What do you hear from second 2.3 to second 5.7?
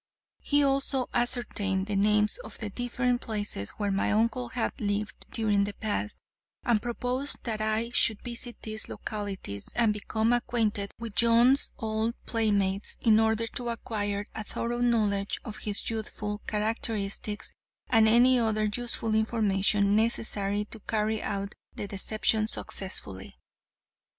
of the different places where my uncle had lived during